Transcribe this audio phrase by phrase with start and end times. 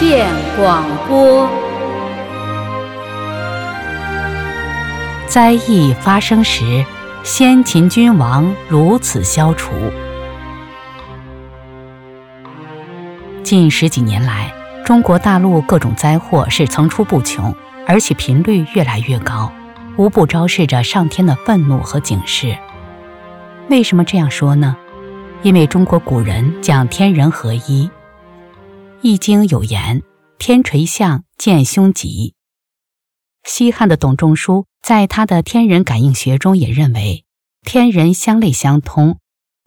[0.00, 0.26] 见
[0.56, 1.46] 广播。
[5.26, 6.82] 灾异发生时，
[7.22, 9.74] 先秦君王如此消除。
[13.42, 14.50] 近十几年来，
[14.86, 17.54] 中国大陆各种灾祸是层出不穷，
[17.86, 19.52] 而且频率越来越高，
[19.98, 22.56] 无不昭示着上天的愤怒和警示。
[23.68, 24.74] 为什么这样说呢？
[25.42, 27.86] 因为中国古人讲天人合一，
[29.02, 30.02] 《易经》有言
[30.38, 32.34] ：“天垂象，见凶吉。”
[33.44, 37.24] 西汉的董仲舒在他的天人感应学中也认为，
[37.62, 39.18] 天人相类相通，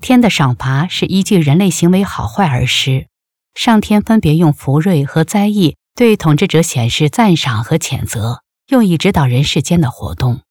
[0.02, 3.08] 天的赏罚是依据人类行为好坏而施，
[3.56, 10.42] 上天分别用福瑞和灾异对统治者显示赞赏和谴责，用以指导人世间的活动。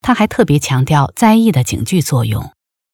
[0.00, 2.50] 他还特别强调灾异的警句作用。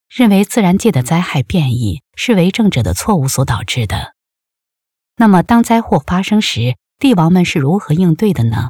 [0.09, 4.16] 认为自然界的灾害变异是为政者的错误所导致的。
[5.19, 8.69] 那么，当灾祸发生时，帝王们是如何应对的呢？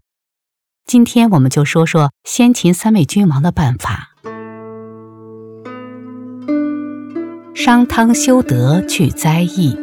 [0.86, 4.10] 今天我们就说说先秦三位君王的办法。
[7.52, 9.76] 商汤修德去灾异。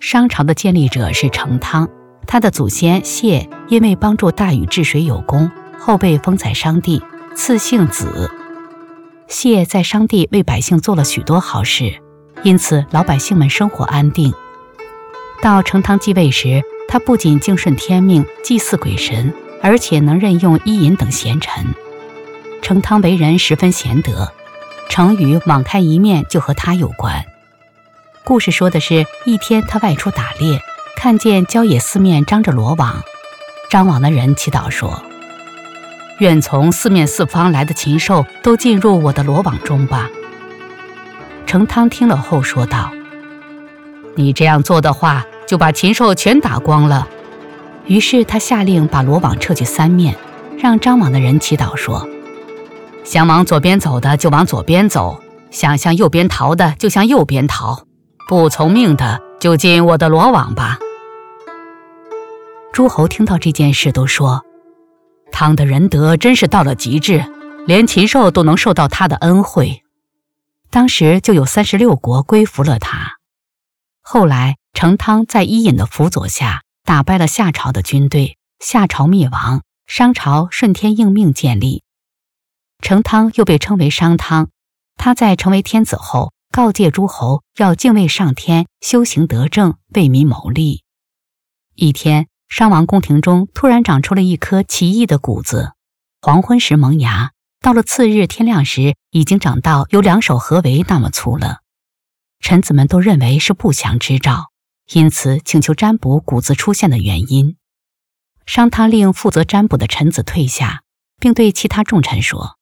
[0.00, 1.88] 商朝的建立者是成汤，
[2.26, 7.00] 他的祖先谢因为帮助大禹治水有功，后被封在商地，
[7.36, 8.28] 赐姓子。
[9.28, 12.02] 谢在商地为百姓做了许多好事，
[12.44, 14.32] 因此老百姓们生活安定。
[15.42, 21.74] 到成汤继位时，他不仅敬顺天命、祭祀鬼神，而且能任用伊尹等贤臣。
[22.62, 24.32] 成汤为人十分贤德，
[24.88, 27.24] 成语“网开一面”就和他有关。
[28.24, 30.60] 故事说的是一天他外出打猎，
[30.96, 33.02] 看见郊野四面张着罗网，
[33.70, 35.02] 张网的人祈祷说。
[36.20, 40.08] 愿从四面四方来的禽兽都进入我的罗网中吧。
[41.54, 42.90] 成汤听了后说道
[44.16, 47.06] ：“你这样做的话，就把禽兽全打光了。”
[47.86, 50.16] 于是他下令把罗网撤去三面，
[50.58, 52.08] 让张网的人祈祷说
[53.06, 57.84] ：“想往左边走的就往左边走，想向右边逃的就向右边逃，
[58.28, 60.80] 不从命的就进我的罗网吧。”
[62.74, 64.42] 诸侯听到这件事都说。
[65.30, 67.24] 汤的仁德真是到了极致，
[67.64, 69.83] 连禽兽都能受到他的恩惠。
[70.74, 73.18] 当时就有三十六国归服了他。
[74.00, 81.84] 后来，成汤在伊尹的辅佐下，打败了夏朝的军队，夏朝灭亡，商朝顺天应命建立。
[82.82, 84.48] 成汤又被称为商汤。
[84.96, 90.82] 他在成为天子后，告诫诸侯要敬畏上天，修行德政，为民谋利。
[91.76, 92.26] 一天。
[92.48, 95.72] 商王宫廷中突然长出了一颗奇异的谷子，
[96.20, 97.30] 黄昏时萌芽，
[97.64, 101.62] 到了次日天亮时，已经长到有两手合围那么粗了。
[102.40, 104.50] 臣子们都认为是不祥之兆，
[104.92, 107.56] 因此请求占卜谷子出现的原因。
[108.44, 110.82] 商汤令负责占卜的臣子退下，
[111.18, 112.58] 并对其他重臣说：“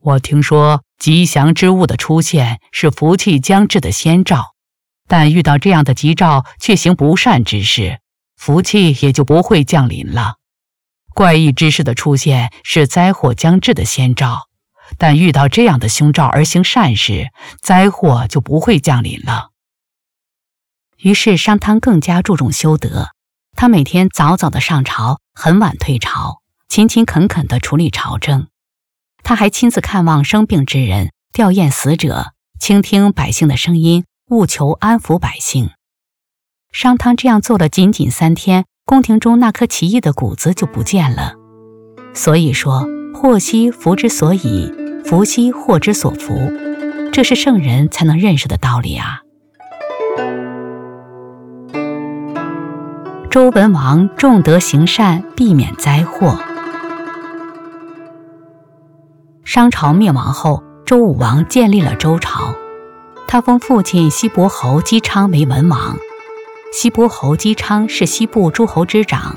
[0.00, 4.54] 我听说吉祥之物的出现是福气将至的先兆，
[5.06, 8.00] 但遇到这样的吉兆却行不善之事。”
[8.40, 10.36] 福气也就不会降临了。
[11.14, 14.48] 怪异之事的出现是灾祸将至的先兆，
[14.98, 17.30] 但遇到这样的凶兆而行善事，
[17.60, 19.50] 灾祸就不会降临了。
[20.98, 23.08] 于是商汤更加注重修德，
[23.56, 28.48] 他每天早早的上朝，很晚退朝，勤勤恳恳地处理朝政。
[29.24, 35.70] 他还亲自看望生病之人，吊唁死者，倾听百姓的声音，务求安抚百姓。
[36.72, 41.34] 商汤这样做了仅仅三天，宫廷中那颗奇异的谷子就不见了。
[42.14, 44.72] 所以说，祸兮福之所以，
[45.04, 46.52] 福兮祸之所伏，
[47.12, 49.20] 这是圣人才能认识的道理啊。
[53.30, 56.38] 周文王重德行善，避免灾祸。
[59.44, 62.54] 商朝灭亡后，周武王建立了周朝，
[63.26, 65.96] 他封父亲西伯侯姬昌为文王。
[66.72, 69.36] 西伯侯姬昌是西部诸侯之长，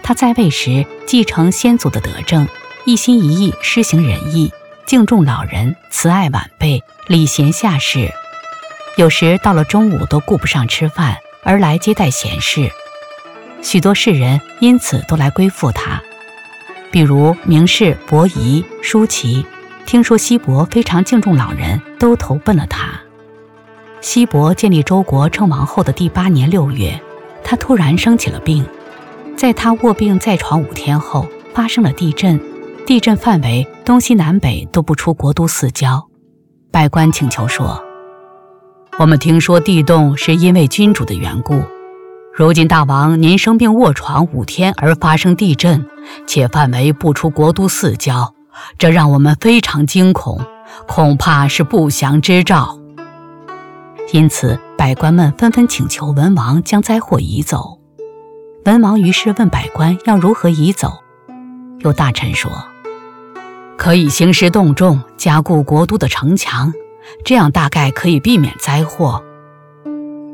[0.00, 2.46] 他在位时继承先祖的德政，
[2.84, 4.50] 一心一意施行仁义，
[4.86, 8.12] 敬重老人，慈爱晚辈，礼贤下士。
[8.96, 12.70] 有时到了中午都顾不上吃饭，而来接待贤士。
[13.60, 16.00] 许多士人因此都来归附他，
[16.92, 19.44] 比如名士伯夷、舒淇，
[19.84, 23.00] 听说西伯非常敬重老人，都投奔了他。
[24.02, 27.00] 西伯建立周国称王后的第八年六月，
[27.44, 28.66] 他突然生起了病。
[29.36, 32.38] 在他卧病在床五天后，发生了地震。
[32.84, 36.04] 地震范围东西南北都不出国都四郊。
[36.72, 37.80] 百官请求说
[38.98, 41.62] ：“我们听说地动是因为君主的缘故。
[42.34, 45.86] 如今大王您生病卧床五天而发生地震，
[46.26, 48.34] 且范围不出国都四郊，
[48.76, 50.40] 这让我们非常惊恐，
[50.88, 52.81] 恐怕是不祥之兆。
[54.12, 57.78] 因此，百官们纷纷请求文王将灾祸移走。
[58.66, 60.92] 文王于是问百官要如何移走。
[61.78, 62.50] 有大臣说
[63.78, 66.72] ：“可以兴师动众，加固国都的城墙。”
[67.24, 69.20] 这样大概可以避免灾祸。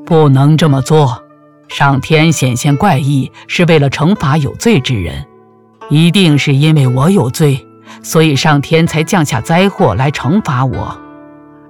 [0.04, 1.22] 不能这么做，
[1.68, 5.24] 上天显现怪异是为了惩罚有罪之人，
[5.88, 7.66] 一定是因为我有罪，
[8.02, 11.00] 所以上天才降下灾祸来惩罚我。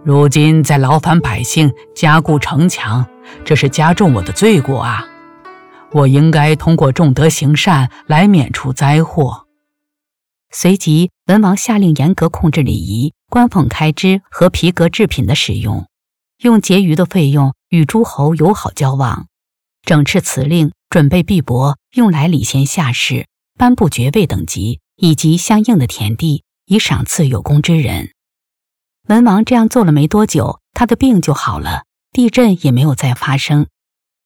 [0.09, 3.07] 如今在劳烦百姓加固城墙，
[3.45, 5.07] 这是加重我的罪过啊！
[5.93, 9.45] 我应该通过重德行善来免除灾祸。
[10.51, 13.13] 随即，文王下令严格控制礼仪。
[13.29, 15.87] 官俸开支和皮革制品的使用，
[16.39, 19.27] 用结余的费用与诸侯友好交往，
[19.83, 23.27] 整饬辞令，准备币帛，用来礼贤下士，
[23.59, 28.13] 颁布爵位等级以及相应的田地，以赏赐有功之人。
[29.09, 33.67] 文王这样做了没多久，他的病就好了，地震也没有再发生。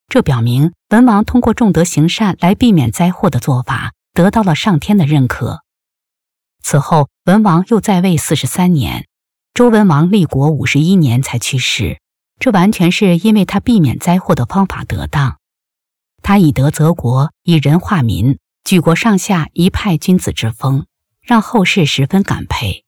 [0.08, 5.61] 这表明文王通过重德行善来避免灾祸的做法，得到了上天的认可。
[6.64, 9.06] 此后，文王又在位四十三年，
[9.55, 12.00] 周文王立国五十一年才去世。
[12.40, 15.38] 这完全是因为他避免灾祸的方法得当。
[16.23, 20.87] 他以德泽国，以仁化民，举国上下一派君子之风，
[21.20, 22.81] 让后世十分感佩。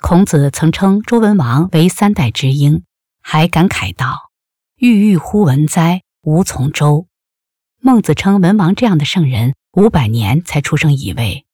[0.00, 2.84] 孔子曾称周文王为三代之英，
[3.20, 4.30] 还感慨道
[4.78, 7.08] ：“郁郁乎文哉，无从周。”
[7.82, 11.44] 孟子称文王这样的圣人，五百年才出生一位。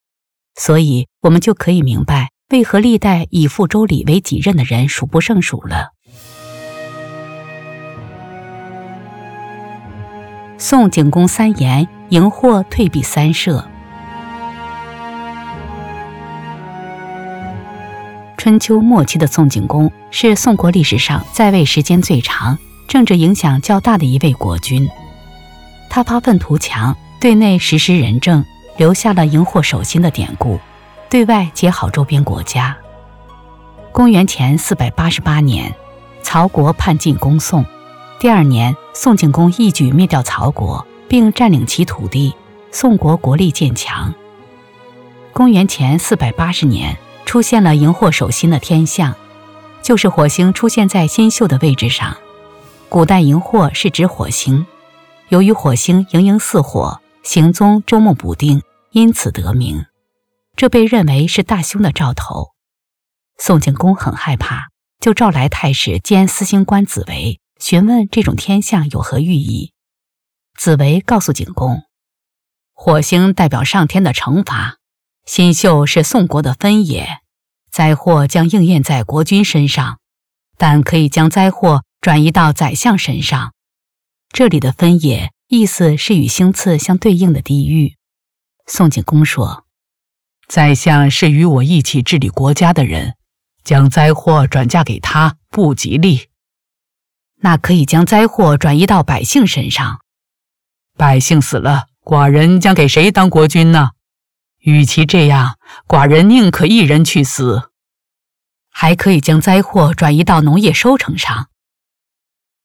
[0.54, 5.92] 所以，我们就可以明白，为何历代以父周礼为己任的人数不胜数了。
[10.58, 13.66] 宋景公三言，荧惑退避三舍。
[18.44, 24.86] 春秋末期的宋景公是宋国历史上在位时间最长、政治影响较大的一位国君。
[25.88, 28.44] 他发愤图强，对内实施仁政。
[28.76, 30.60] 留下了荧惑守心的典故，
[31.08, 32.76] 对外结好周边国家。
[33.92, 35.74] 公元前四百八十八年，
[36.22, 37.64] 曹国叛晋攻宋，
[38.20, 42.34] 第二年，宋景公一举灭掉曹国，并占领其土地，
[42.70, 44.12] 宋国国力渐强。
[45.32, 46.94] 公元前四百八十年，
[47.34, 49.16] 出现了荧惑守心的天象，
[49.82, 52.16] 就是火星出现在星宿的位置上。
[52.88, 54.64] 古代荧惑是指火星，
[55.30, 57.00] 由于火星盈盈似火。
[57.24, 59.84] 行踪周目不定，因此得名。
[60.54, 62.50] 这被认为是大凶的兆头。
[63.36, 64.68] 宋景公很害怕，
[65.00, 69.72] 就召来太史兼司星官子维，询问这种天象有何寓意。
[70.56, 71.82] 子维告诉景公，
[72.72, 74.76] 火星代表上天的惩罚，
[75.26, 77.08] 新秀是宋国的分野，
[77.74, 79.98] 灾祸将应验在国君身上，
[80.56, 83.52] 但可以将灾祸转移到宰相身上。
[84.28, 85.32] 这里的分野。
[85.48, 87.96] 意思是与星次相对应的地狱。
[88.66, 89.66] 宋景公说
[90.48, 93.14] ：“宰相是与我一起治理国家的人，
[93.62, 96.28] 将灾祸转嫁给他不吉利。
[97.42, 100.00] 那可以将灾祸转移到百姓身上。
[100.96, 103.90] 百姓死了，寡人将给谁当国君呢？
[104.64, 105.56] 与其这样，
[105.88, 107.70] 寡人宁可一人去死。
[108.68, 111.48] 还可以将灾祸转移到农业收成上。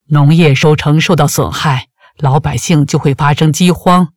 [0.07, 1.85] 农业收成受到损害。”
[2.21, 4.09] 老百姓就会发生饥荒，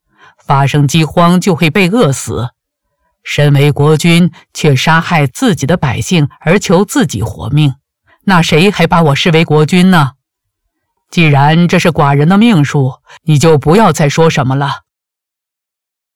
[0.44, 2.50] 发生饥荒就会被饿死。
[3.22, 7.76] 身为国君，却杀害自己的百姓而求自己活命，
[8.24, 10.14] 那谁还把我视为国君呢？
[11.12, 14.80] 既然这是寡人的命数，你就不要再说什么了。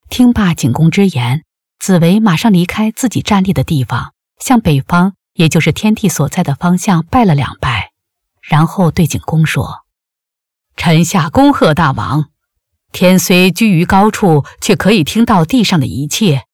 [0.08, 1.44] 听罢景公之言，
[1.78, 7.92] 紫薇马上离开自己站立的地方，向北方，也就是天帝所在的方向拜了两拜，
[8.42, 9.84] 然后对景公说。
[10.76, 12.30] 臣下恭贺大王，
[12.92, 16.44] 天虽居于高处，却可以听到地上的一切。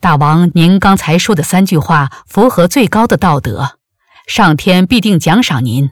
[0.00, 3.78] 大王，您刚才说的三句话符合最高的道德，
[4.26, 5.90] 上天必定奖赏您。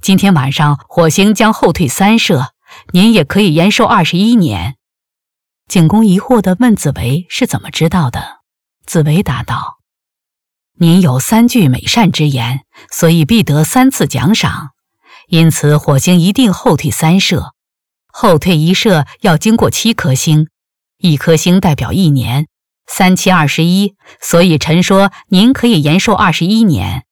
[0.00, 2.52] 今天晚上火星将后退三舍，
[2.92, 4.76] 您也可以延寿二十一年。
[5.68, 8.40] 景公疑惑地问紫薇是怎么知道的？
[8.84, 9.78] 紫薇答道
[10.78, 14.70] ：“您有三句美善之言，所以必得三次奖赏。”
[15.28, 17.54] 因此，火星一定后退三射，
[18.08, 20.48] 后退一射要经过七颗星，
[20.98, 22.48] 一颗星代表一年，
[22.86, 27.04] 三七二十一，所以臣说您可以延寿二十一年。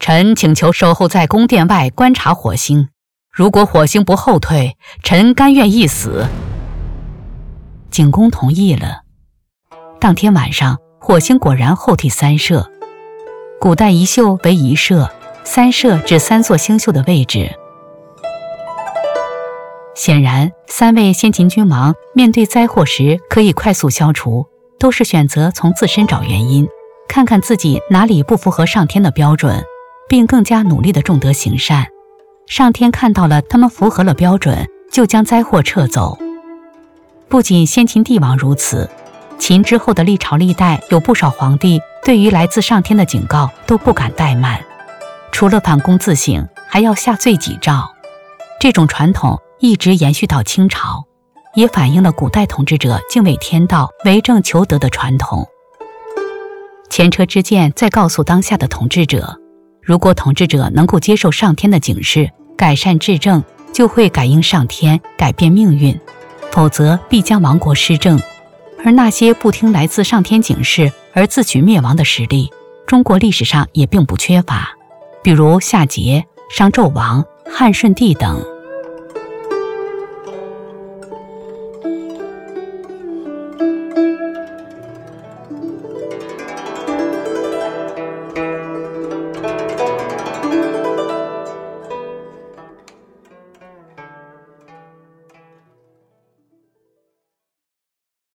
[0.00, 2.88] 臣请求守候在宫殿外观察火星。
[3.30, 6.26] 如果火星不后退，臣甘愿一死。
[7.94, 9.02] 景公同意了。
[10.00, 12.68] 当天晚上，火星果然后退三射。
[13.60, 15.08] 古代一宿为一射，
[15.44, 17.52] 三射指三座星宿的位置。
[19.94, 24.44] 显然，三位先秦君王面对灾祸时可以快速消除，
[24.80, 26.66] 都是选择从自身找原因，
[27.06, 29.64] 看看自己哪里不符合上天的标准，
[30.08, 31.86] 并更加努力的重德行善。
[32.48, 36.18] 上天看到了他们符合了标准，就将灾祸撤走。
[37.34, 38.88] 不仅先秦帝王如此，
[39.40, 44.64] 秦之后的历朝历代有不少皇帝，对于来自上天的警告都不敢怠慢，
[45.32, 47.90] 除了反躬自省，还要下罪己诏。
[48.60, 51.06] 这种传统一直延续到清朝，
[51.56, 55.44] 也反映了古代统治者敬畏天道、为政求德的传统。
[56.88, 59.40] 前车之鉴在告诉当下的统治者。
[59.82, 65.98] 如果统治者能够接受上天的警示，改善治政，就会感应上天，改变命运；
[66.54, 68.20] 否则必将亡国失政。
[68.84, 72.48] 而那些不听来自上天警示而自取灭亡的实例，
[72.86, 74.70] 中国历史上也并不缺乏，
[75.20, 78.53] 比如夏桀、商纣王、汉顺帝等。